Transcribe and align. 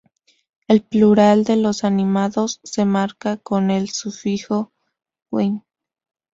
El 0.67 0.81
plural 0.81 1.43
de 1.43 1.57
los 1.57 1.83
animados 1.83 2.59
se 2.63 2.85
marca 2.85 3.37
con 3.37 3.69
el 3.69 3.89
sufijo 3.89 4.71
-"wɨn". 5.31 5.63